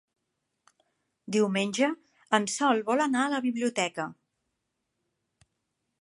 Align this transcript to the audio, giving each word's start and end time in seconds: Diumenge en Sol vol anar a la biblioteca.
Diumenge 1.35 1.89
en 2.39 2.49
Sol 2.55 2.83
vol 2.89 3.05
anar 3.07 3.21
a 3.27 3.31
la 3.37 3.45
biblioteca. 3.47 4.11